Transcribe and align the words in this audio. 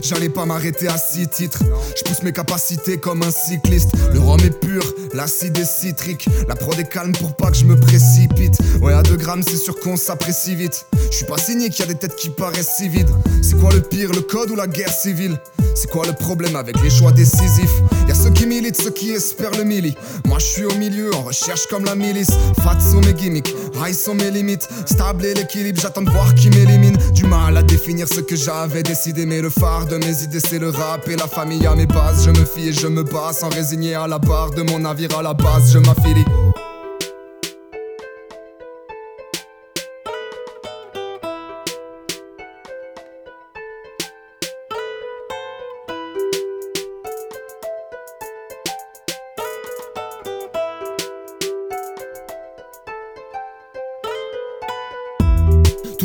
J'allais 0.00 0.28
pas 0.28 0.46
m'arrêter 0.46 0.88
à 0.88 0.96
six 0.96 1.28
titres. 1.28 1.62
Je 1.96 2.02
pousse 2.04 2.22
mes 2.22 2.32
capacités 2.32 2.98
comme 2.98 3.22
un 3.22 3.30
cycliste. 3.30 3.90
Le 4.12 4.20
rhum 4.20 4.40
est 4.40 4.58
pur, 4.58 4.82
l'acide 5.12 5.56
est 5.58 5.64
citrique. 5.64 6.28
La 6.48 6.54
prod 6.54 6.78
est 6.78 6.88
calme 6.88 7.12
pour 7.12 7.34
pas 7.34 7.50
que 7.50 7.56
je 7.56 7.64
me 7.64 7.78
précipite. 7.78 8.58
Ouais, 8.80 8.92
à 8.92 9.02
2 9.02 9.16
grammes, 9.16 9.42
c'est 9.42 9.56
sûr 9.56 9.78
qu'on 9.78 9.96
s'apprécie 9.96 10.54
vite. 10.54 10.86
Je 11.10 11.16
suis 11.16 11.26
pas 11.26 11.38
signé 11.38 11.68
qu'il 11.68 11.80
y 11.86 11.88
a 11.88 11.92
des 11.92 11.98
têtes 11.98 12.16
qui 12.16 12.30
paraissent 12.30 12.76
si 12.76 12.88
vides. 12.88 13.10
C'est 13.42 13.58
quoi 13.58 13.72
le 13.72 13.82
pire, 13.82 14.10
le 14.12 14.22
code 14.22 14.50
ou 14.50 14.56
la 14.56 14.66
guerre 14.66 14.92
civile? 14.92 15.38
C'est 15.74 15.90
quoi 15.90 16.06
le 16.06 16.12
problème 16.12 16.56
avec 16.56 16.80
les 16.82 16.90
choix 16.90 17.12
décisifs? 17.12 17.82
Y'a 18.08 18.14
ceux 18.14 18.30
qui 19.02 19.10
espèrent 19.10 19.56
le 19.58 19.64
mili. 19.64 19.96
Moi 20.26 20.38
je 20.38 20.44
suis 20.44 20.64
au 20.64 20.74
milieu, 20.74 21.12
en 21.14 21.22
recherche 21.22 21.66
comme 21.66 21.84
la 21.84 21.96
milice. 21.96 22.30
Fat 22.62 22.78
sont 22.78 23.00
mes 23.00 23.14
gimmicks, 23.14 23.52
high 23.84 23.94
sont 23.94 24.14
mes 24.14 24.30
limites. 24.30 24.68
Stable 24.86 25.26
et 25.26 25.34
l'équilibre, 25.34 25.80
j'attends 25.80 26.02
de 26.02 26.10
voir 26.10 26.32
qui 26.34 26.50
m'élimine. 26.50 26.96
Du 27.12 27.24
mal 27.24 27.56
à 27.56 27.62
définir 27.62 28.06
ce 28.06 28.20
que 28.20 28.36
j'avais 28.36 28.82
décidé, 28.82 29.26
mais 29.26 29.40
le 29.40 29.50
phare 29.50 29.86
de 29.86 29.96
mes 29.96 30.22
idées 30.22 30.40
c'est 30.40 30.60
le 30.60 30.70
rap 30.70 31.08
et 31.08 31.16
la 31.16 31.26
famille 31.26 31.66
à 31.66 31.74
mes 31.74 31.86
bases. 31.86 32.24
Je 32.24 32.30
me 32.30 32.44
fie 32.44 32.68
et 32.68 32.72
je 32.72 32.86
me 32.86 33.02
bats 33.02 33.32
sans 33.32 33.48
résigner 33.48 33.94
à 33.94 34.06
la 34.06 34.18
barre 34.18 34.52
de 34.52 34.62
mon 34.62 34.78
navire 34.78 35.18
à 35.18 35.22
la 35.22 35.34
base, 35.34 35.72
je 35.72 35.78
m'affilie. 35.78 36.24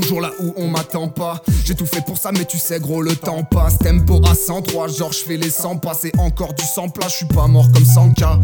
Toujours 0.02 0.22
là 0.22 0.32
où 0.40 0.54
on 0.58 0.68
m'attend 0.68 1.08
pas. 1.08 1.42
J'ai 1.66 1.74
tout 1.74 1.88
fait 1.88 2.06
pour 2.06 2.20
ça, 2.20 2.32
mais 2.32 2.46
tu 2.46 2.60
sais, 2.60 2.80
gros, 2.80 3.02
le 3.02 3.16
temps 3.16 3.44
passe. 3.44 3.80
Tempo 3.80 4.22
à 4.28 4.36
103, 4.36 4.90
genre 4.90 5.12
je 5.12 5.24
fais 5.24 5.38
les 5.38 5.50
100 5.50 5.78
passer 5.78 6.12
encore 6.20 6.54
du 6.54 6.64
100 6.64 6.90
plat. 6.90 7.08
Je 7.08 7.16
suis 7.16 7.26
pas 7.26 7.48
mort 7.48 7.68
comme 7.72 7.84
100K. 7.84 8.22
La 8.22 8.40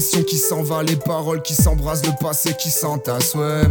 qui 0.00 0.36
s'en 0.36 0.62
va, 0.62 0.82
les 0.82 0.96
paroles 0.96 1.40
qui 1.42 1.54
s'embrassent, 1.54 2.04
le 2.04 2.12
passé 2.20 2.52
qui 2.58 2.70
s'entasse, 2.70 3.34
ouais. 3.34 3.62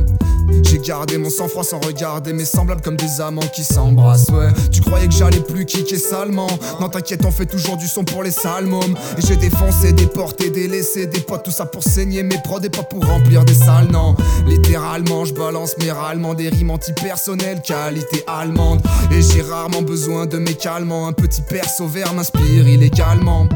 J'ai 0.64 0.80
gardé 0.80 1.18
mon 1.18 1.30
sang-froid 1.30 1.64
sans 1.64 1.80
regarder 1.80 2.34
mes 2.34 2.46
semblables 2.46 2.82
comme 2.82 2.96
des 2.96 3.22
amants 3.22 3.48
qui 3.54 3.64
s'embrassent, 3.64 4.30
ouais. 4.30 4.50
Tu 4.72 4.82
croyais 4.82 5.08
que 5.08 5.14
j'allais 5.14 5.40
plus 5.40 5.66
kicker 5.66 5.98
salement. 5.98 6.48
Non, 6.82 6.90
t'inquiète, 6.90 7.24
on 7.26 7.32
fait 7.32 7.46
toujours 7.46 7.78
du 7.78 7.88
son 7.88 8.04
pour 8.04 8.24
les 8.24 8.32
salmums. 8.32 8.96
Et 9.18 9.22
j'ai 9.22 9.36
défoncé, 9.36 9.94
déporté, 9.94 10.50
délaissé 10.50 11.06
des 11.06 11.20
potes, 11.20 11.44
tout 11.44 11.52
ça 11.52 11.68
pour 11.68 11.84
saigner 11.84 12.24
mes 12.24 12.42
prods 12.42 12.62
et 12.62 12.70
pas 12.70 12.84
pour 12.84 13.06
remplir 13.06 13.46
des 13.46 13.54
salles, 13.54 13.90
non. 13.92 14.16
Littéralement, 14.48 15.26
je 15.26 15.34
balance 15.34 15.78
mes 15.80 15.92
râlements, 15.92 16.34
des 16.34 16.50
rimes 16.50 16.72
anti-personnelles, 16.72 17.62
qualité 17.62 18.24
allemande. 18.26 18.82
Et 19.12 19.22
j'ai 19.22 19.44
rarement 19.44 19.84
besoin 19.84 20.26
de 20.26 20.40
mes 20.40 20.56
calmants. 20.56 21.08
Un 21.08 21.14
petit 21.14 21.42
perso 21.42 21.88
vert 21.88 22.14
m'inspire 22.14 22.68
illégalement. 22.68 23.48